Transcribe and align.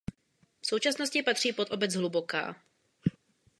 V 0.61 0.67
současnosti 0.67 1.23
patří 1.23 1.53
pod 1.53 1.71
obec 1.71 1.93
Hluboká. 1.95 2.55